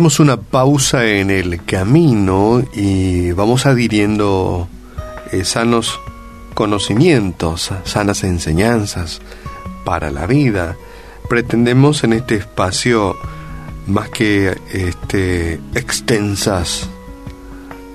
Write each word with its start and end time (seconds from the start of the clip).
Hacemos 0.00 0.18
una 0.18 0.38
pausa 0.38 1.04
en 1.04 1.28
el 1.30 1.62
camino 1.62 2.62
y 2.72 3.32
vamos 3.32 3.66
adhiriendo 3.66 4.66
eh, 5.30 5.44
sanos 5.44 6.00
conocimientos, 6.54 7.70
sanas 7.84 8.24
enseñanzas 8.24 9.20
para 9.84 10.10
la 10.10 10.26
vida. 10.26 10.78
Pretendemos 11.28 12.02
en 12.02 12.14
este 12.14 12.36
espacio, 12.36 13.14
más 13.88 14.08
que 14.08 14.56
este, 14.72 15.60
extensas 15.74 16.88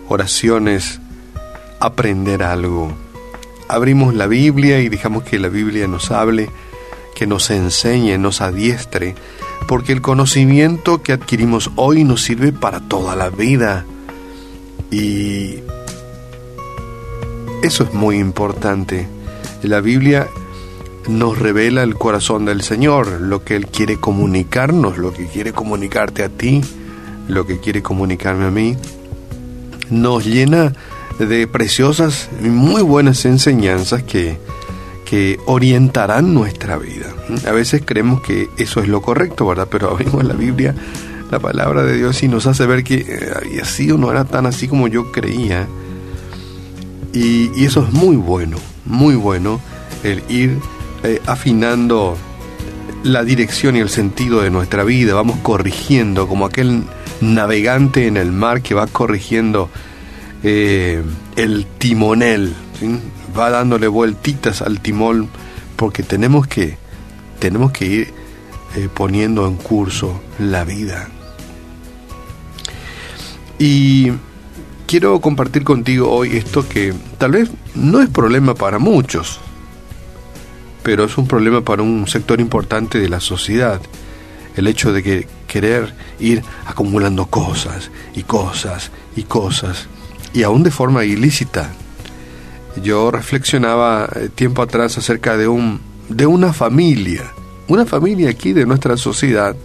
oraciones, 0.07 1.01
aprender 1.79 2.43
algo. 2.43 2.93
Abrimos 3.67 4.13
la 4.13 4.27
Biblia 4.27 4.79
y 4.79 4.89
dejamos 4.89 5.23
que 5.23 5.39
la 5.39 5.47
Biblia 5.47 5.87
nos 5.87 6.11
hable, 6.11 6.51
que 7.15 7.25
nos 7.25 7.49
enseñe, 7.49 8.19
nos 8.19 8.41
adiestre 8.41 9.15
porque 9.67 9.93
el 9.93 10.01
conocimiento 10.01 11.01
que 11.01 11.13
adquirimos 11.13 11.71
hoy 11.75 12.03
nos 12.03 12.21
sirve 12.21 12.51
para 12.51 12.81
toda 12.81 13.15
la 13.15 13.29
vida. 13.29 13.85
Y 14.91 15.59
eso 17.63 17.83
es 17.83 17.93
muy 17.93 18.17
importante. 18.17 19.07
La 19.63 19.81
Biblia 19.81 20.27
nos 21.07 21.37
revela 21.37 21.83
el 21.83 21.95
corazón 21.95 22.45
del 22.45 22.61
Señor, 22.61 23.21
lo 23.21 23.43
que 23.43 23.55
Él 23.55 23.67
quiere 23.67 23.97
comunicarnos, 23.99 24.97
lo 24.97 25.13
que 25.13 25.27
quiere 25.27 25.53
comunicarte 25.53 26.23
a 26.23 26.29
ti, 26.29 26.61
lo 27.27 27.45
que 27.45 27.59
quiere 27.59 27.81
comunicarme 27.81 28.45
a 28.45 28.51
mí. 28.51 28.77
Nos 29.89 30.25
llena 30.25 30.73
de 31.19 31.47
preciosas 31.47 32.29
y 32.43 32.49
muy 32.49 32.81
buenas 32.81 33.25
enseñanzas 33.25 34.03
que, 34.03 34.37
que 35.05 35.39
orientarán 35.45 36.33
nuestra 36.33 36.77
vida. 36.77 37.07
A 37.47 37.51
veces 37.51 37.83
creemos 37.85 38.21
que 38.21 38.49
eso 38.57 38.81
es 38.81 38.87
lo 38.87 39.01
correcto, 39.01 39.47
¿verdad? 39.47 39.67
Pero 39.69 39.91
abrimos 39.91 40.23
la 40.25 40.33
Biblia, 40.33 40.75
la 41.31 41.39
palabra 41.39 41.83
de 41.83 41.95
Dios, 41.97 42.21
y 42.23 42.27
nos 42.27 42.47
hace 42.47 42.65
ver 42.65 42.83
que 42.83 42.95
eh, 42.95 43.31
había 43.35 43.63
sido, 43.63 43.97
no 43.97 44.11
era 44.11 44.25
tan 44.25 44.45
así 44.45 44.67
como 44.67 44.87
yo 44.87 45.11
creía. 45.11 45.67
Y, 47.13 47.63
eso 47.63 47.85
es 47.85 47.93
muy 47.93 48.17
bueno, 48.17 48.57
muy 48.85 49.15
bueno, 49.15 49.61
el 50.03 50.21
ir 50.27 50.57
eh, 51.03 51.21
afinando 51.25 52.17
la 53.03 53.23
dirección 53.23 53.75
y 53.75 53.79
el 53.79 53.89
sentido 53.89 54.41
de 54.41 54.49
nuestra 54.49 54.83
vida, 54.83 55.13
vamos 55.13 55.37
corrigiendo, 55.41 56.27
como 56.27 56.45
aquel 56.45 56.83
navegante 57.21 58.07
en 58.07 58.17
el 58.17 58.31
mar 58.31 58.61
que 58.61 58.73
va 58.73 58.87
corrigiendo 58.87 59.69
eh, 60.43 61.01
el 61.35 61.65
timonel. 61.77 62.53
Va 63.37 63.49
dándole 63.49 63.87
vueltitas 63.87 64.61
al 64.61 64.79
timón 64.79 65.29
porque 65.75 66.03
tenemos 66.03 66.47
que, 66.47 66.77
tenemos 67.39 67.71
que 67.71 67.85
ir 67.85 68.13
eh, 68.75 68.89
poniendo 68.93 69.47
en 69.47 69.55
curso 69.55 70.21
la 70.39 70.63
vida. 70.63 71.09
Y 73.57 74.11
quiero 74.85 75.19
compartir 75.21 75.63
contigo 75.63 76.11
hoy 76.11 76.37
esto 76.37 76.67
que 76.67 76.93
tal 77.17 77.31
vez 77.31 77.49
no 77.73 78.01
es 78.01 78.09
problema 78.09 78.53
para 78.53 78.79
muchos, 78.79 79.39
pero 80.83 81.05
es 81.05 81.17
un 81.17 81.27
problema 81.27 81.61
para 81.61 81.81
un 81.81 82.07
sector 82.07 82.39
importante 82.39 82.99
de 82.99 83.09
la 83.09 83.19
sociedad. 83.19 83.81
El 84.55 84.67
hecho 84.67 84.93
de 84.93 85.03
que 85.03 85.27
querer 85.47 85.93
ir 86.19 86.43
acumulando 86.65 87.25
cosas 87.25 87.91
y 88.13 88.23
cosas 88.23 88.91
y 89.15 89.23
cosas, 89.23 89.87
y 90.33 90.43
aún 90.43 90.63
de 90.63 90.71
forma 90.71 91.05
ilícita, 91.05 91.71
yo 92.81 93.11
reflexionaba 93.11 94.09
eh, 94.15 94.29
tiempo 94.33 94.61
atrás 94.61 94.97
acerca 94.97 95.37
de, 95.37 95.47
un, 95.47 95.79
de 96.09 96.25
una 96.25 96.53
familia, 96.53 97.31
una 97.67 97.85
familia 97.85 98.29
aquí 98.29 98.53
de 98.53 98.65
nuestra 98.65 98.97
sociedad, 98.97 99.55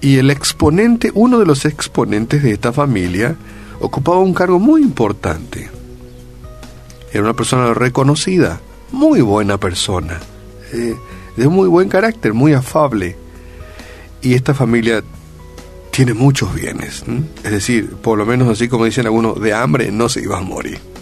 y 0.00 0.18
el 0.18 0.30
exponente, 0.30 1.10
uno 1.14 1.38
de 1.38 1.46
los 1.46 1.64
exponentes 1.64 2.42
de 2.42 2.52
esta 2.52 2.72
familia, 2.72 3.36
ocupaba 3.80 4.18
un 4.18 4.34
cargo 4.34 4.58
muy 4.58 4.82
importante. 4.82 5.68
Era 7.12 7.22
una 7.22 7.34
persona 7.34 7.72
reconocida, 7.74 8.60
muy 8.92 9.20
buena 9.20 9.58
persona, 9.58 10.20
eh, 10.72 10.96
de 11.36 11.48
muy 11.48 11.68
buen 11.68 11.88
carácter, 11.88 12.34
muy 12.34 12.52
afable. 12.52 13.16
Y 14.22 14.34
esta 14.34 14.54
familia 14.54 15.02
tiene 15.90 16.12
muchos 16.12 16.54
bienes, 16.54 17.04
es 17.42 17.50
decir, 17.50 17.90
por 18.02 18.18
lo 18.18 18.26
menos 18.26 18.48
así 18.48 18.68
como 18.68 18.84
dicen 18.84 19.06
algunos, 19.06 19.40
de 19.40 19.54
hambre 19.54 19.90
no 19.90 20.10
se 20.10 20.20
iba 20.20 20.36
a 20.36 20.42
morir 20.42 20.95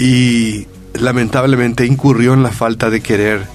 y 0.00 0.66
lamentablemente 0.94 1.84
incurrió 1.84 2.32
en 2.32 2.42
la 2.42 2.50
falta 2.50 2.88
de 2.88 3.02
querer, 3.02 3.46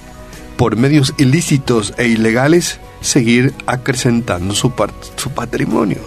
por 0.56 0.76
medios 0.76 1.12
ilícitos 1.18 1.92
e 1.98 2.06
ilegales, 2.06 2.78
seguir 3.00 3.52
acrecentando 3.66 4.54
su, 4.54 4.72
su 5.16 5.30
patrimonio, 5.32 5.98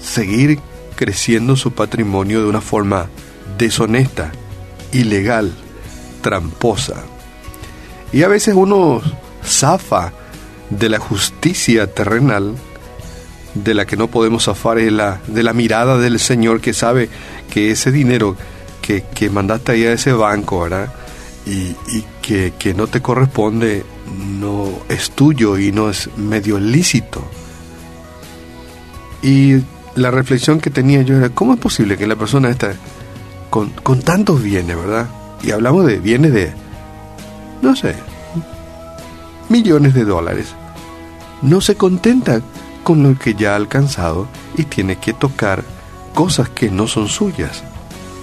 seguir 0.00 0.60
creciendo 0.94 1.56
su 1.56 1.72
patrimonio 1.72 2.42
de 2.42 2.48
una 2.48 2.60
forma 2.60 3.08
deshonesta, 3.58 4.30
ilegal, 4.92 5.52
tramposa. 6.22 7.02
Y 8.12 8.22
a 8.22 8.28
veces 8.28 8.54
uno 8.54 9.02
zafa 9.44 10.12
de 10.70 10.88
la 10.88 11.00
justicia 11.00 11.92
terrenal, 11.92 12.54
de 13.54 13.74
la 13.74 13.86
que 13.86 13.96
no 13.96 14.08
podemos 14.08 14.44
zafar 14.44 14.78
la 14.78 15.20
de 15.26 15.42
la 15.42 15.52
mirada 15.52 15.98
del 15.98 16.18
Señor 16.18 16.60
que 16.60 16.72
sabe 16.72 17.08
que 17.50 17.70
ese 17.70 17.90
dinero 17.90 18.36
que, 18.80 19.02
que 19.14 19.30
mandaste 19.30 19.72
ahí 19.72 19.84
a 19.84 19.92
ese 19.92 20.12
banco, 20.12 20.60
¿verdad? 20.60 20.92
Y, 21.46 21.74
que, 22.22 22.54
que, 22.58 22.72
no 22.72 22.86
te 22.86 23.02
corresponde, 23.02 23.84
no 24.38 24.68
es 24.88 25.10
tuyo 25.10 25.58
y 25.58 25.72
no 25.72 25.90
es 25.90 26.08
medio 26.16 26.58
lícito. 26.58 27.22
Y 29.22 29.62
la 29.94 30.10
reflexión 30.10 30.60
que 30.60 30.70
tenía 30.70 31.02
yo 31.02 31.16
era, 31.16 31.30
¿cómo 31.30 31.54
es 31.54 31.60
posible 31.60 31.98
que 31.98 32.06
la 32.06 32.16
persona 32.16 32.48
esta, 32.48 32.74
con, 33.50 33.70
con 33.70 34.00
tantos 34.00 34.42
bienes, 34.42 34.76
¿verdad? 34.76 35.08
Y 35.42 35.50
hablamos 35.50 35.86
de 35.86 35.98
bienes 35.98 36.32
de, 36.32 36.52
no 37.60 37.76
sé, 37.76 37.94
millones 39.48 39.94
de 39.94 40.04
dólares, 40.04 40.54
no 41.42 41.60
se 41.60 41.76
contenta 41.76 42.40
con 42.82 43.02
lo 43.02 43.18
que 43.18 43.34
ya 43.34 43.52
ha 43.52 43.56
alcanzado 43.56 44.28
y 44.56 44.64
tiene 44.64 44.96
que 44.96 45.12
tocar 45.12 45.64
cosas 46.14 46.48
que 46.48 46.70
no 46.70 46.86
son 46.86 47.08
suyas. 47.08 47.62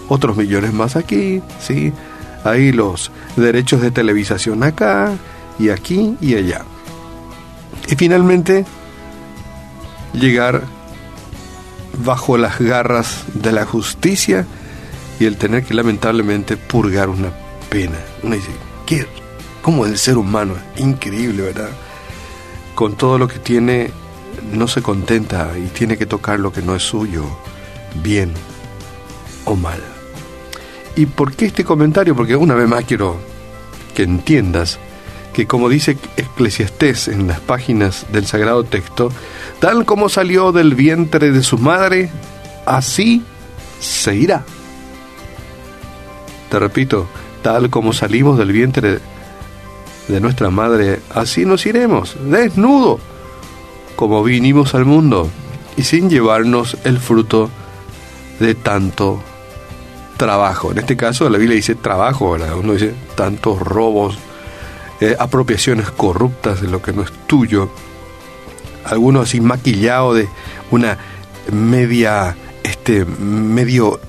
Otros 0.08 0.38
millones 0.38 0.74
más 0.74 0.96
aquí, 0.96 1.42
¿sí? 1.60 1.94
Hay 2.44 2.72
los 2.72 3.12
derechos 3.36 3.82
de 3.82 3.92
televisación 3.92 4.64
acá 4.64 5.14
y 5.60 5.70
aquí 5.70 6.18
y 6.20 6.36
allá. 6.36 6.64
Y 7.88 7.96
finalmente, 7.96 8.66
llegar 10.14 10.64
bajo 12.04 12.38
las 12.38 12.60
garras 12.60 13.26
de 13.34 13.52
la 13.52 13.66
justicia 13.66 14.48
y 15.20 15.26
el 15.26 15.38
tener 15.38 15.64
que 15.64 15.74
lamentablemente 15.74 16.58
purgar 16.58 17.10
una 17.10 17.32
pena. 17.70 17.98
Uno 18.24 18.36
dice, 18.36 18.52
¿qué? 18.88 19.06
¿Cómo 19.62 19.86
el 19.86 19.98
ser 19.98 20.18
humano? 20.18 20.56
Increíble, 20.78 21.44
¿verdad? 21.44 21.70
Con 22.74 22.96
todo 22.96 23.20
lo 23.20 23.28
que 23.28 23.38
tiene, 23.38 23.92
no 24.52 24.68
se 24.68 24.82
contenta 24.82 25.52
y 25.58 25.68
tiene 25.68 25.98
que 25.98 26.08
tocar 26.08 26.40
lo 26.40 26.52
que 26.52 26.64
no 26.64 26.76
es 26.76 26.82
suyo 26.82 27.26
bien 27.96 28.34
o 29.46 29.56
mal. 29.56 29.80
¿Y 30.96 31.06
por 31.06 31.34
qué 31.34 31.46
este 31.46 31.64
comentario? 31.64 32.16
Porque 32.16 32.36
una 32.36 32.56
vez 32.56 32.68
más 32.68 32.84
quiero 32.86 33.18
que 33.96 34.04
entiendas 34.04 34.80
que 35.34 35.48
como 35.48 35.70
dice 35.70 35.98
Eclesiastés 36.18 37.08
en 37.08 37.28
las 37.28 37.40
páginas 37.40 38.06
del 38.12 38.26
Sagrado 38.26 38.64
Texto, 38.64 39.12
tal 39.60 39.86
como 39.86 40.10
salió 40.10 40.52
del 40.52 40.76
vientre 40.76 41.32
de 41.32 41.44
su 41.44 41.58
madre, 41.58 42.10
así 42.66 43.24
se 43.80 44.16
irá. 44.16 44.44
Te 46.50 46.60
repito, 46.60 47.08
tal 47.42 47.70
como 47.70 47.94
salimos 47.94 48.38
del 48.38 48.52
vientre 48.52 49.00
de 50.10 50.20
nuestra 50.20 50.50
madre, 50.50 51.00
así 51.16 51.46
nos 51.46 51.66
iremos, 51.66 52.18
desnudo, 52.30 53.00
como 53.96 54.24
vinimos 54.24 54.76
al 54.76 54.84
mundo, 54.84 55.30
y 55.78 55.84
sin 55.84 56.10
llevarnos 56.10 56.78
el 56.84 57.00
fruto 57.00 57.50
de 58.42 58.56
tanto 58.56 59.22
trabajo. 60.18 60.72
En 60.72 60.80
este 60.80 60.98
caso 60.98 61.30
la 61.30 61.38
Biblia 61.38 61.56
dice 61.56 61.76
trabajo, 61.76 62.32
¿verdad? 62.32 62.56
Uno 62.58 62.74
dice 62.74 62.94
tantos 63.16 63.60
robos, 63.60 64.18
eh, 65.00 65.16
apropiaciones 65.18 65.90
corruptas 65.92 66.62
de 66.62 66.68
lo 66.68 66.82
que 66.82 66.94
no 66.94 67.04
es 67.04 67.12
tuyo. 67.28 67.70
Algunos 68.86 69.30
así 69.30 69.42
maquillado 69.42 70.14
de 70.14 70.28
una 70.72 70.98
media, 71.52 72.36
este, 72.64 73.06
medio, 73.06 74.00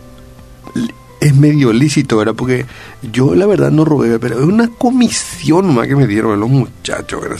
es 1.20 1.34
medio 1.34 1.72
lícito, 1.72 2.16
¿verdad? 2.16 2.34
Porque 2.34 2.66
yo 3.10 3.34
la 3.34 3.46
verdad 3.46 3.70
no 3.70 3.84
robé, 3.84 4.18
pero 4.18 4.38
es 4.38 4.44
una 4.44 4.68
comisión 4.68 5.74
más 5.74 5.86
que 5.86 5.96
me 5.96 6.06
dieron 6.06 6.40
los 6.40 6.48
muchachos, 6.48 7.22
¿verdad? 7.22 7.38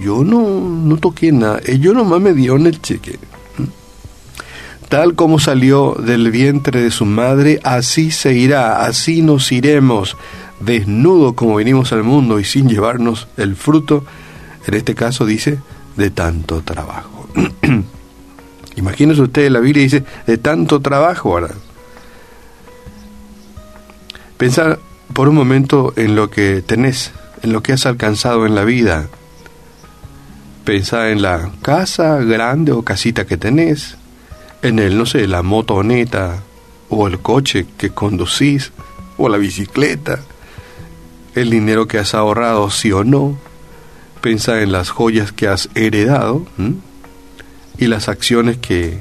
Yo 0.00 0.24
no, 0.24 0.60
no 0.60 0.96
toqué 0.98 1.32
nada, 1.32 1.60
ellos 1.64 1.94
nomás 1.94 2.20
me 2.20 2.34
dieron 2.34 2.66
el 2.66 2.80
cheque 2.82 3.18
tal 4.88 5.14
como 5.14 5.38
salió 5.38 5.94
del 5.94 6.30
vientre 6.30 6.80
de 6.80 6.90
su 6.90 7.04
madre, 7.04 7.60
así 7.62 8.10
se 8.10 8.34
irá, 8.34 8.84
así 8.84 9.22
nos 9.22 9.52
iremos, 9.52 10.16
desnudo 10.60 11.34
como 11.34 11.56
venimos 11.56 11.92
al 11.92 12.02
mundo 12.02 12.40
y 12.40 12.44
sin 12.44 12.68
llevarnos 12.68 13.28
el 13.36 13.54
fruto, 13.54 14.04
en 14.66 14.74
este 14.74 14.94
caso 14.94 15.26
dice, 15.26 15.58
de 15.96 16.10
tanto 16.10 16.62
trabajo. 16.62 17.28
Imagínese 18.76 19.22
usted, 19.22 19.50
la 19.50 19.60
Biblia 19.60 19.82
dice, 19.82 20.04
de 20.26 20.38
tanto 20.38 20.80
trabajo, 20.80 21.34
¿verdad? 21.34 21.56
Pensar 24.38 24.78
por 25.12 25.28
un 25.28 25.34
momento 25.34 25.92
en 25.96 26.14
lo 26.14 26.30
que 26.30 26.62
tenés, 26.62 27.12
en 27.42 27.52
lo 27.52 27.62
que 27.62 27.72
has 27.72 27.86
alcanzado 27.86 28.46
en 28.46 28.54
la 28.54 28.64
vida. 28.64 29.08
Pensar 30.64 31.08
en 31.08 31.22
la 31.22 31.50
casa 31.60 32.18
grande 32.18 32.72
o 32.72 32.82
casita 32.82 33.26
que 33.26 33.36
tenés, 33.36 33.97
en 34.62 34.78
el, 34.78 34.98
no 34.98 35.06
sé, 35.06 35.26
la 35.26 35.42
motoneta 35.42 36.42
o 36.88 37.06
el 37.06 37.20
coche 37.20 37.66
que 37.76 37.90
conducís 37.90 38.72
o 39.16 39.28
la 39.28 39.38
bicicleta, 39.38 40.20
el 41.34 41.50
dinero 41.50 41.86
que 41.86 41.98
has 41.98 42.14
ahorrado, 42.14 42.70
sí 42.70 42.92
o 42.92 43.04
no. 43.04 43.38
Pensar 44.20 44.58
en 44.58 44.72
las 44.72 44.90
joyas 44.90 45.30
que 45.30 45.46
has 45.46 45.68
heredado 45.74 46.44
y 47.78 47.86
las 47.86 48.08
acciones 48.08 48.56
que, 48.56 49.00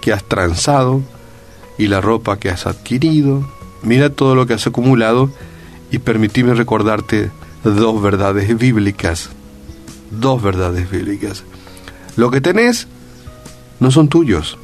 que 0.00 0.12
has 0.12 0.24
transado 0.24 1.02
y 1.76 1.88
la 1.88 2.00
ropa 2.00 2.38
que 2.38 2.48
has 2.48 2.66
adquirido. 2.66 3.46
Mira 3.82 4.10
todo 4.10 4.34
lo 4.34 4.46
que 4.46 4.54
has 4.54 4.66
acumulado 4.66 5.30
y 5.90 5.98
permitime 5.98 6.54
recordarte 6.54 7.30
dos 7.62 8.02
verdades 8.02 8.56
bíblicas. 8.56 9.30
Dos 10.10 10.42
verdades 10.42 10.90
bíblicas. 10.90 11.44
Lo 12.16 12.30
que 12.30 12.40
tenés 12.40 12.88
no 13.80 13.90
son 13.90 14.08
tuyos. 14.08 14.58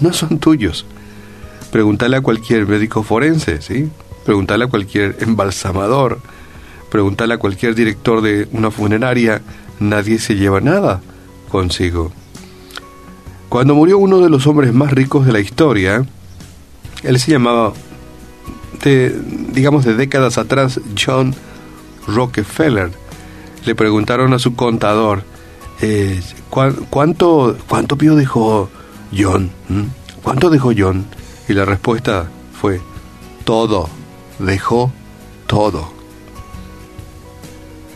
No 0.00 0.12
son 0.12 0.38
tuyos. 0.38 0.86
Pregúntale 1.70 2.16
a 2.16 2.20
cualquier 2.20 2.66
médico 2.66 3.02
forense, 3.02 3.60
¿sí? 3.60 3.90
Pregúntale 4.24 4.64
a 4.64 4.68
cualquier 4.68 5.16
embalsamador. 5.20 6.20
Pregúntale 6.90 7.34
a 7.34 7.38
cualquier 7.38 7.74
director 7.74 8.22
de 8.22 8.48
una 8.52 8.70
funeraria. 8.70 9.42
Nadie 9.80 10.18
se 10.18 10.36
lleva 10.36 10.60
nada 10.60 11.00
consigo. 11.50 12.12
Cuando 13.48 13.74
murió 13.74 13.98
uno 13.98 14.20
de 14.20 14.28
los 14.28 14.46
hombres 14.46 14.72
más 14.72 14.92
ricos 14.92 15.26
de 15.26 15.32
la 15.32 15.40
historia, 15.40 16.04
él 17.02 17.18
se 17.18 17.30
llamaba, 17.30 17.72
digamos, 19.52 19.84
de 19.84 19.94
décadas 19.94 20.38
atrás, 20.38 20.80
John 20.98 21.34
Rockefeller. 22.06 22.90
Le 23.64 23.74
preguntaron 23.74 24.32
a 24.32 24.38
su 24.38 24.54
contador, 24.54 25.22
eh, 25.80 26.20
¿cuánto, 26.90 27.56
¿cuánto 27.68 27.96
pío 27.96 28.16
dejó 28.16 28.70
John? 29.16 29.50
¿Cuánto 30.22 30.50
dejó 30.50 30.72
John? 30.76 31.06
Y 31.48 31.52
la 31.52 31.64
respuesta 31.64 32.28
fue, 32.60 32.80
todo, 33.44 33.88
dejó 34.38 34.92
todo. 35.46 35.92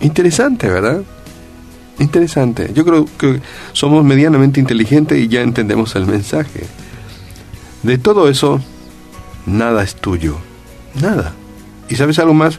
Interesante, 0.01 0.69
¿verdad? 0.69 1.03
Interesante. 1.99 2.71
Yo 2.73 2.85
creo 2.85 3.07
que 3.19 3.41
somos 3.73 4.05
medianamente 4.05 4.61
inteligentes 4.61 5.19
y 5.19 5.29
ya 5.29 5.43
entendemos 5.43 5.95
el 5.97 6.07
mensaje. 6.07 6.67
De 7.83 7.99
todo 7.99 8.29
eso, 8.29 8.61
nada 9.47 9.83
es 9.83 9.97
tuyo. 9.97 10.37
Nada. 11.01 11.35
¿Y 11.89 11.97
sabes 11.97 12.19
algo 12.19 12.35
más 12.35 12.59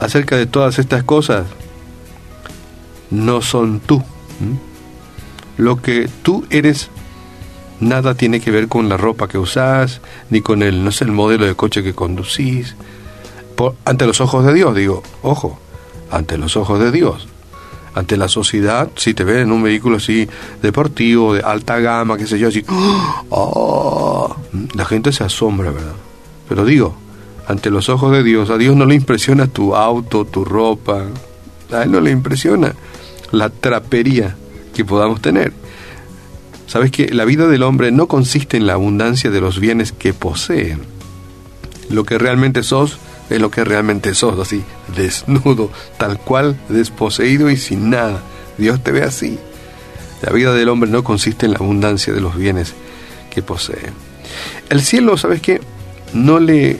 acerca 0.00 0.36
de 0.36 0.46
todas 0.46 0.78
estas 0.78 1.04
cosas? 1.04 1.46
No 3.10 3.42
son 3.42 3.80
tú. 3.80 4.02
Lo 5.56 5.76
que 5.76 6.08
tú 6.22 6.44
eres 6.50 6.90
nada 7.80 8.14
tiene 8.14 8.40
que 8.40 8.50
ver 8.50 8.68
con 8.68 8.88
la 8.88 8.96
ropa 8.96 9.28
que 9.28 9.38
usas, 9.38 10.00
ni 10.30 10.40
con 10.40 10.62
el, 10.62 10.84
no 10.84 10.92
sé, 10.92 11.04
el 11.04 11.12
modelo 11.12 11.46
de 11.46 11.54
coche 11.54 11.82
que 11.82 11.94
conducís. 11.94 12.76
ante 13.84 14.06
los 14.06 14.20
ojos 14.20 14.44
de 14.44 14.54
Dios, 14.54 14.74
digo, 14.74 15.02
ojo, 15.22 15.58
ante 16.10 16.38
los 16.38 16.56
ojos 16.56 16.80
de 16.80 16.90
Dios 16.90 17.28
ante 17.94 18.16
la 18.16 18.28
sociedad, 18.28 18.88
si 18.96 19.14
te 19.14 19.24
ven 19.24 19.38
en 19.38 19.52
un 19.52 19.62
vehículo 19.62 19.96
así 19.96 20.28
deportivo, 20.62 21.34
de 21.34 21.40
alta 21.40 21.78
gama, 21.80 22.16
qué 22.16 22.26
sé 22.26 22.38
yo, 22.38 22.48
así, 22.48 22.64
¡oh! 23.30 24.36
la 24.74 24.84
gente 24.84 25.12
se 25.12 25.24
asombra, 25.24 25.70
¿verdad? 25.70 25.94
Pero 26.48 26.64
digo, 26.64 26.94
ante 27.46 27.70
los 27.70 27.88
ojos 27.88 28.12
de 28.12 28.22
Dios, 28.22 28.50
a 28.50 28.58
Dios 28.58 28.76
no 28.76 28.84
le 28.86 28.94
impresiona 28.94 29.46
tu 29.46 29.74
auto, 29.74 30.24
tu 30.24 30.44
ropa, 30.44 31.06
a 31.72 31.82
Él 31.82 31.92
no 31.92 32.00
le 32.00 32.10
impresiona 32.10 32.74
la 33.32 33.50
trapería 33.50 34.36
que 34.74 34.84
podamos 34.84 35.20
tener. 35.20 35.52
Sabes 36.70 36.92
que 36.92 37.12
la 37.12 37.24
vida 37.24 37.48
del 37.48 37.64
hombre 37.64 37.90
no 37.90 38.06
consiste 38.06 38.56
en 38.56 38.64
la 38.64 38.74
abundancia 38.74 39.28
de 39.32 39.40
los 39.40 39.58
bienes 39.58 39.90
que 39.90 40.14
poseen. 40.14 40.82
Lo 41.88 42.04
que 42.04 42.16
realmente 42.16 42.62
sos 42.62 42.96
es 43.28 43.40
lo 43.40 43.50
que 43.50 43.64
realmente 43.64 44.14
sos, 44.14 44.38
así, 44.38 44.62
desnudo, 44.94 45.72
tal 45.98 46.20
cual, 46.20 46.56
desposeído 46.68 47.50
y 47.50 47.56
sin 47.56 47.90
nada. 47.90 48.22
Dios 48.56 48.84
te 48.84 48.92
ve 48.92 49.02
así. 49.02 49.36
La 50.22 50.30
vida 50.30 50.54
del 50.54 50.68
hombre 50.68 50.88
no 50.88 51.02
consiste 51.02 51.44
en 51.44 51.54
la 51.54 51.58
abundancia 51.58 52.12
de 52.12 52.20
los 52.20 52.36
bienes 52.36 52.72
que 53.34 53.42
posee. 53.42 53.90
El 54.68 54.80
cielo, 54.80 55.16
¿sabes 55.16 55.40
qué? 55.40 55.60
No 56.12 56.38
le 56.38 56.78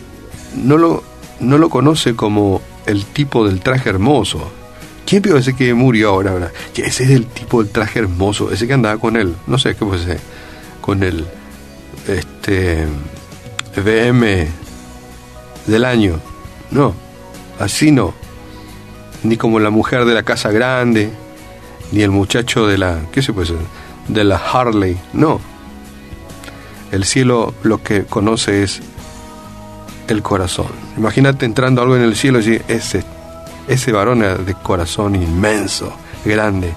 no 0.54 0.78
lo 0.78 1.02
no 1.40 1.58
lo 1.58 1.68
conoce 1.68 2.14
como 2.14 2.62
el 2.86 3.06
tipo 3.06 3.44
del 3.44 3.58
traje 3.58 3.88
hermoso. 3.88 4.52
¿Quién 5.10 5.22
vio 5.22 5.36
ese 5.38 5.56
que 5.56 5.74
murió 5.74 6.10
ahora? 6.10 6.30
ahora? 6.30 6.52
Ese 6.72 7.02
es 7.02 7.10
el 7.10 7.26
tipo 7.26 7.60
del 7.60 7.72
traje 7.72 7.98
hermoso, 7.98 8.52
ese 8.52 8.68
que 8.68 8.74
andaba 8.74 8.96
con 8.98 9.16
él, 9.16 9.34
no 9.48 9.58
sé 9.58 9.74
qué 9.74 9.84
fue 9.84 9.96
ese, 9.96 10.20
con 10.80 11.02
el 11.02 11.26
este 12.06 12.86
VM 13.76 14.46
del 15.66 15.84
año. 15.84 16.20
No, 16.70 16.94
así 17.58 17.90
no. 17.90 18.14
Ni 19.24 19.36
como 19.36 19.58
la 19.58 19.70
mujer 19.70 20.04
de 20.04 20.14
la 20.14 20.22
casa 20.22 20.52
grande, 20.52 21.10
ni 21.90 22.02
el 22.02 22.12
muchacho 22.12 22.68
de 22.68 22.78
la, 22.78 23.00
¿qué 23.10 23.20
se 23.20 23.32
puede 23.32 23.50
decir? 23.50 23.66
De 24.06 24.22
la 24.22 24.36
Harley, 24.36 24.96
no. 25.12 25.40
El 26.92 27.04
cielo 27.04 27.52
lo 27.64 27.82
que 27.82 28.04
conoce 28.04 28.62
es 28.62 28.80
el 30.06 30.22
corazón. 30.22 30.68
Imagínate 30.96 31.46
entrando 31.46 31.82
algo 31.82 31.96
en 31.96 32.02
el 32.02 32.14
cielo 32.14 32.38
y 32.38 32.62
ese, 32.68 33.02
ese 33.68 33.92
varón 33.92 34.20
de 34.20 34.54
corazón 34.62 35.14
inmenso, 35.14 35.92
grande, 36.24 36.74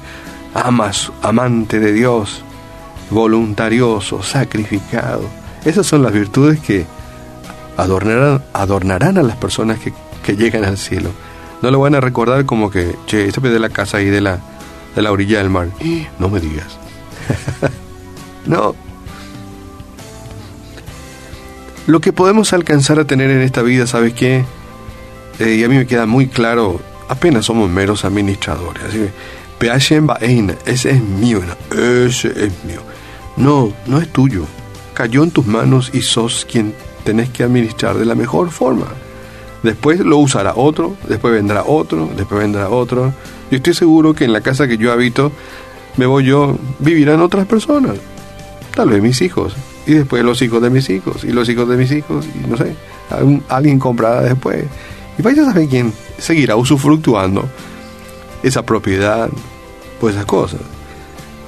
amas, 0.53 1.12
amante 1.21 1.80
de 1.80 1.94
Dios, 1.94 2.44
voluntarioso, 3.09 4.24
sacrificado. 4.24 5.30
Esas 5.65 5.85
son 5.88 6.03
las 6.03 6.13
virtudes 6.13 6.59
que 6.59 6.85
adornarán, 7.77 8.44
adornarán 8.53 9.17
a 9.17 9.24
las 9.24 9.38
personas 9.38 9.79
que, 9.79 9.93
que 10.24 10.36
llegan 10.36 10.65
al 10.65 10.77
cielo. 10.77 11.10
No 11.62 11.72
lo 11.72 11.79
van 11.79 11.96
a 11.96 12.01
recordar 12.01 12.46
como 12.46 12.69
que, 12.69 12.96
che, 13.05 13.27
ese 13.27 13.39
de 13.39 13.60
la 13.60 13.69
casa 13.69 13.98
ahí 13.98 14.10
de 14.10 14.22
la, 14.22 14.39
de 14.96 15.01
la 15.01 15.12
orilla 15.12 15.38
del 15.38 15.50
mar. 15.50 15.69
No 16.19 16.29
me 16.29 16.39
digas. 16.39 16.77
no. 18.46 18.75
Lo 21.88 22.00
que 22.01 22.13
podemos 22.13 22.53
alcanzar 22.53 23.00
a 23.00 23.05
tener 23.05 23.29
en 23.29 23.41
esta 23.41 23.62
vida, 23.62 23.88
¿sabes 23.88 24.13
qué? 24.13 24.46
Eh, 25.40 25.56
y 25.56 25.63
a 25.63 25.70
mí 25.70 25.75
me 25.75 25.88
queda 25.88 26.06
muy 26.06 26.28
claro, 26.28 26.80
apenas 27.08 27.46
somos 27.46 27.70
meros 27.70 28.06
administradores. 28.06 28.84
Así 28.84 28.98
que, 28.98 29.12
ese 30.66 30.92
es 30.92 31.02
mío, 31.02 31.42
ese 31.72 32.28
es 32.28 32.63
mío. 32.66 32.82
No, 33.38 33.74
no 33.88 34.00
es 34.00 34.12
tuyo. 34.12 34.46
Cayó 34.94 35.24
en 35.24 35.32
tus 35.32 35.48
manos 35.48 35.90
y 35.94 36.02
sos 36.02 36.46
quien 36.50 36.74
tenés 37.04 37.30
que 37.30 37.44
administrar 37.44 37.98
de 37.98 38.06
la 38.06 38.16
mejor 38.16 38.52
forma. 38.52 38.88
Después 39.63 40.00
lo 40.02 40.18
usará 40.18 40.54
otro, 40.56 40.98
después 41.08 41.34
vendrá 41.34 41.63
otro, 41.63 42.10
después 42.18 42.42
vendrá 42.42 42.70
otro. 42.70 43.13
Yo 43.50 43.58
estoy 43.58 43.74
seguro 43.74 44.13
que 44.13 44.25
en 44.25 44.34
la 44.34 44.42
casa 44.42 44.68
que 44.68 44.78
yo 44.78 44.92
habito, 44.92 45.32
me 45.96 46.06
voy 46.06 46.25
yo, 46.25 46.58
vivirán 46.80 47.22
otras 47.22 47.48
personas. 47.48 47.96
Tal 48.75 48.90
vez 48.90 49.02
mis 49.02 49.22
hijos. 49.22 49.56
Y 49.86 49.94
después 49.94 50.24
los 50.24 50.42
hijos 50.42 50.62
de 50.62 50.70
mis 50.70 50.90
hijos. 50.90 51.24
Y 51.24 51.32
los 51.32 51.48
hijos 51.48 51.70
de 51.70 51.78
mis 51.78 51.92
hijos. 51.92 52.25
Y 52.36 52.48
no 52.48 52.58
sé, 52.58 52.75
alguien 53.48 53.80
comprará 53.80 54.22
después. 54.22 54.66
Y 55.17 55.22
vaya 55.22 55.46
saber 55.46 55.67
quién 55.67 55.93
seguirá 56.17 56.55
usufructuando 56.55 57.48
esa 58.41 58.63
propiedad, 58.63 59.29
pues 60.00 60.15
esas 60.15 60.25
cosas. 60.25 60.60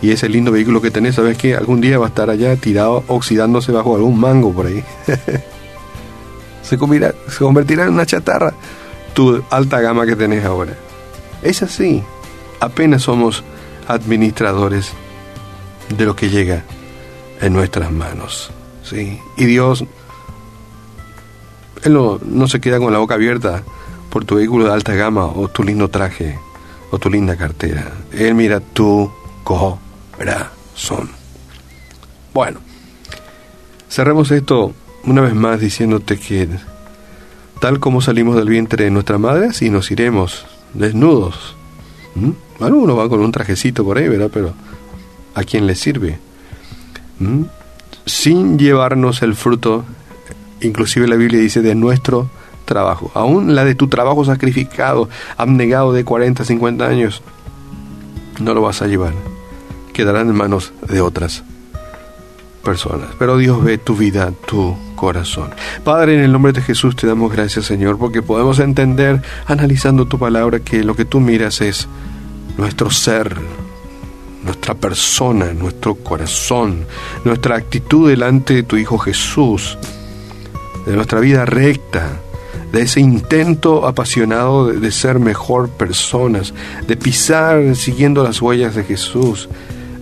Y 0.02 0.12
ese 0.12 0.30
lindo 0.30 0.52
vehículo 0.52 0.82
que 0.82 0.92
tenés, 0.92 1.16
sabes 1.16 1.38
que 1.38 1.56
algún 1.56 1.82
día 1.82 1.98
va 1.98 2.06
a 2.06 2.10
estar 2.10 2.30
allá 2.30 2.56
tirado, 2.56 3.04
oxidándose 3.08 3.72
bajo 3.72 3.96
algún 3.96 4.20
mango 4.20 4.54
por 4.54 4.68
ahí. 4.68 4.84
se, 6.62 6.78
convertirá, 6.78 7.84
en 7.84 7.94
una 7.94 8.06
chatarra 8.06 8.54
tu 9.14 9.44
alta 9.50 9.80
gama 9.80 10.06
que 10.06 10.16
tenés 10.16 10.44
ahora. 10.46 10.74
Es 11.42 11.64
así. 11.64 12.04
Apenas 12.60 13.04
somos 13.04 13.44
administradores 13.88 14.92
de 15.96 16.06
lo 16.06 16.16
que 16.16 16.30
llega 16.30 16.64
en 17.42 17.54
nuestras 17.54 17.92
manos. 17.92 18.52
¿sí? 18.84 19.20
Y 19.38 19.46
Dios, 19.46 19.86
Él 21.86 21.94
no, 21.94 22.48
se 22.48 22.60
queda 22.60 22.80
con 22.80 22.92
la 22.92 23.00
boca 23.00 23.16
abierta 23.16 23.64
por 24.10 24.26
tu 24.26 24.36
vehículo 24.36 24.66
de 24.66 24.74
alta 24.74 24.94
gama 24.94 25.26
o 25.26 25.48
tu 25.48 25.64
lindo 25.64 25.90
traje 25.90 26.38
o 26.92 27.00
tu 27.00 27.10
linda 27.10 27.36
cartera. 27.38 27.92
Él 28.12 28.36
mira 28.36 28.60
tu 28.60 29.12
son. 30.76 31.10
Bueno, 32.34 32.60
cerremos 33.90 34.32
esto 34.32 34.74
una 35.04 35.22
vez 35.22 35.36
más 35.36 35.60
diciéndote 35.60 36.18
que 36.18 36.50
tal 37.60 37.80
como 37.80 38.02
salimos 38.02 38.36
del 38.36 38.50
vientre 38.50 38.84
de 38.86 38.92
nuestra 38.92 39.18
madre, 39.18 39.48
así 39.48 39.70
nos 39.70 39.92
iremos 39.92 40.46
desnudos 40.74 41.56
¿Mm? 42.16 42.32
Bueno, 42.60 42.78
uno 42.78 42.96
va 42.96 43.10
con 43.10 43.20
un 43.20 43.32
trajecito 43.32 43.84
por 43.84 43.98
ahí, 43.98 44.08
¿verdad? 44.08 44.32
Pero 44.34 44.54
¿a 45.36 45.44
quién 45.44 45.68
le 45.68 45.76
sirve? 45.76 46.18
¿Mm? 47.20 47.44
Sin 48.06 48.58
llevarnos 48.58 49.22
el 49.22 49.36
fruto, 49.36 49.84
inclusive 50.62 51.08
la 51.08 51.16
Biblia 51.16 51.40
dice, 51.40 51.62
de 51.62 51.76
nuestro 51.76 52.30
trabajo. 52.66 53.12
Aún 53.14 53.56
la 53.56 53.64
de 53.64 53.76
tu 53.76 53.88
trabajo 53.88 54.26
sacrificado, 54.26 55.10
abnegado 55.38 55.94
de 55.94 56.04
40, 56.04 56.44
50 56.44 56.86
años, 56.86 57.22
no 58.40 58.54
lo 58.54 58.62
vas 58.62 58.82
a 58.82 58.88
llevar. 58.88 59.14
Quedarán 59.94 60.30
en 60.30 60.36
manos 60.36 60.74
de 60.88 61.02
otras 61.02 61.44
personas. 62.64 63.10
Pero 63.18 63.38
Dios 63.38 63.64
ve 63.64 63.78
tu 63.78 63.96
vida, 63.96 64.34
tu 64.46 64.76
corazón. 64.96 65.52
Padre, 65.84 66.16
en 66.16 66.22
el 66.22 66.32
nombre 66.32 66.52
de 66.52 66.62
Jesús 66.62 66.96
te 66.96 67.08
damos 67.08 67.32
gracias, 67.32 67.66
Señor, 67.66 67.98
porque 67.98 68.22
podemos 68.22 68.60
entender, 68.60 69.22
analizando 69.46 70.06
tu 70.06 70.20
palabra, 70.20 70.60
que 70.60 70.84
lo 70.84 70.96
que 70.96 71.06
tú 71.06 71.22
miras 71.22 71.62
es 71.62 71.88
nuestro 72.58 72.90
ser, 72.90 73.38
nuestra 74.44 74.74
persona, 74.74 75.54
nuestro 75.54 75.96
corazón, 75.96 76.86
nuestra 77.24 77.56
actitud 77.56 78.10
delante 78.10 78.56
de 78.56 78.64
tu 78.64 78.76
Hijo 78.76 78.98
Jesús, 78.98 79.78
de 80.86 80.96
nuestra 80.96 81.20
vida 81.20 81.46
recta, 81.46 82.20
de 82.72 82.82
ese 82.82 83.00
intento 83.00 83.88
apasionado 83.88 84.68
de, 84.68 84.92
ser 84.92 85.20
mejor 85.20 85.70
personas, 85.70 86.54
de 86.88 86.98
pisar 86.98 87.76
siguiendo 87.76 88.24
las 88.24 88.42
huellas 88.42 88.76
de 88.76 88.84
Jesús, 88.84 89.50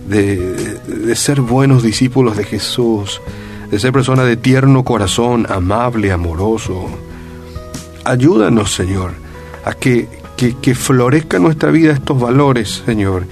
de, 0.08 1.14
ser 1.14 1.40
buenos 1.40 1.82
discípulos 1.82 2.36
de 2.36 2.44
Jesús, 2.44 3.20
de 3.70 3.78
ser 3.78 3.92
personas 3.92 4.26
de 4.26 4.36
tierno 4.36 4.84
corazón, 4.84 5.46
amable, 5.48 6.12
amoroso. 6.12 6.86
Ayúdanos, 8.04 8.72
Señor, 8.72 9.12
a 9.64 9.72
que, 9.74 10.08
que, 10.36 10.56
que 10.56 10.74
florezca 10.74 11.36
en 11.36 11.44
nuestra 11.44 11.70
vida 11.70 11.92
estos 11.92 12.20
valores, 12.20 12.82
Señor, 12.84 13.26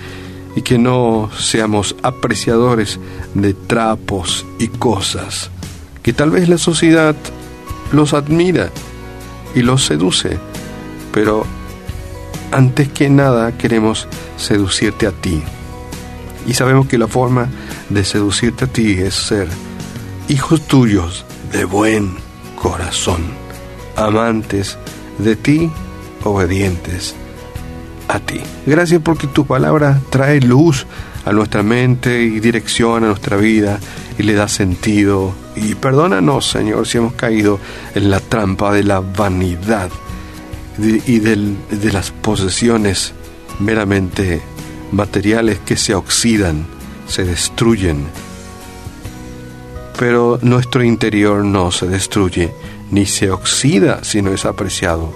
y 0.54 0.62
que 0.62 0.78
no 0.78 1.30
seamos 1.36 1.96
apreciadores 2.02 2.98
de 3.34 3.54
trapos 3.54 4.46
y 4.58 4.68
cosas, 4.68 5.50
que 6.02 6.12
tal 6.12 6.30
vez 6.30 6.48
la 6.48 6.58
sociedad 6.58 7.16
los 7.92 8.14
admira 8.14 8.70
y 9.54 9.62
los 9.62 9.84
seduce, 9.84 10.38
pero 11.12 11.46
antes 12.50 12.88
que 12.88 13.08
nada 13.08 13.56
queremos 13.56 14.08
seducirte 14.36 15.06
a 15.06 15.12
ti. 15.12 15.42
Y 16.46 16.54
sabemos 16.54 16.86
que 16.88 16.98
la 16.98 17.06
forma 17.06 17.48
de 17.88 18.04
seducirte 18.04 18.64
a 18.64 18.68
ti 18.68 18.98
es 18.98 19.14
ser 19.14 19.48
hijos 20.28 20.62
tuyos 20.66 21.24
de 21.52 21.64
buen 21.64 22.16
corazón, 22.56 23.22
amantes 23.96 24.78
de 25.18 25.36
ti, 25.36 25.70
obedientes 26.24 27.14
a 28.08 28.18
ti. 28.18 28.40
Gracias 28.66 29.00
porque 29.02 29.26
tu 29.26 29.46
palabra 29.46 30.00
trae 30.10 30.40
luz 30.40 30.86
a 31.24 31.32
nuestra 31.32 31.62
mente 31.62 32.22
y 32.22 32.40
dirección 32.40 33.04
a 33.04 33.08
nuestra 33.08 33.36
vida 33.36 33.78
y 34.18 34.22
le 34.22 34.34
da 34.34 34.48
sentido. 34.48 35.41
Y 35.56 35.74
perdónanos, 35.74 36.48
Señor, 36.48 36.86
si 36.86 36.98
hemos 36.98 37.12
caído 37.14 37.58
en 37.94 38.10
la 38.10 38.20
trampa 38.20 38.72
de 38.72 38.84
la 38.84 39.00
vanidad 39.00 39.90
y 40.78 41.18
de 41.18 41.92
las 41.92 42.10
posesiones 42.10 43.12
meramente 43.58 44.42
materiales 44.92 45.58
que 45.60 45.76
se 45.76 45.94
oxidan, 45.94 46.66
se 47.06 47.24
destruyen. 47.24 48.06
Pero 49.98 50.38
nuestro 50.42 50.82
interior 50.82 51.44
no 51.44 51.70
se 51.70 51.86
destruye 51.86 52.52
ni 52.90 53.06
se 53.06 53.30
oxida, 53.30 54.04
sino 54.04 54.32
es 54.32 54.44
apreciado 54.44 55.12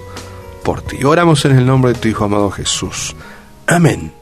por 0.62 0.82
ti. 0.82 1.04
Oramos 1.04 1.44
en 1.44 1.56
el 1.56 1.66
nombre 1.66 1.92
de 1.92 1.98
tu 1.98 2.08
Hijo 2.08 2.24
amado 2.24 2.50
Jesús. 2.50 3.14
Amén. 3.66 4.15